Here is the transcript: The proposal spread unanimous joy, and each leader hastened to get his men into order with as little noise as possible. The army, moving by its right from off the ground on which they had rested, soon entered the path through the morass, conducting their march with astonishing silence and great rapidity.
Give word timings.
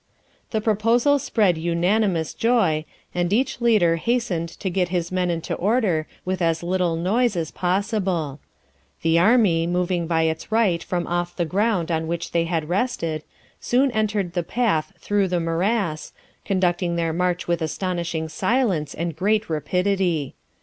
The 0.49 0.61
proposal 0.61 1.19
spread 1.19 1.59
unanimous 1.59 2.33
joy, 2.33 2.85
and 3.13 3.31
each 3.31 3.61
leader 3.61 3.97
hastened 3.97 4.49
to 4.49 4.71
get 4.71 4.89
his 4.89 5.11
men 5.11 5.29
into 5.29 5.53
order 5.53 6.07
with 6.25 6.41
as 6.41 6.63
little 6.63 6.95
noise 6.95 7.35
as 7.35 7.51
possible. 7.51 8.39
The 9.03 9.19
army, 9.19 9.67
moving 9.67 10.07
by 10.07 10.23
its 10.23 10.51
right 10.51 10.81
from 10.81 11.05
off 11.05 11.35
the 11.35 11.45
ground 11.45 11.91
on 11.91 12.07
which 12.07 12.31
they 12.31 12.45
had 12.45 12.67
rested, 12.67 13.21
soon 13.59 13.91
entered 13.91 14.33
the 14.33 14.41
path 14.41 14.91
through 14.97 15.27
the 15.27 15.39
morass, 15.39 16.13
conducting 16.45 16.95
their 16.95 17.13
march 17.13 17.47
with 17.47 17.61
astonishing 17.61 18.27
silence 18.27 18.95
and 18.95 19.15
great 19.15 19.51
rapidity. 19.51 20.33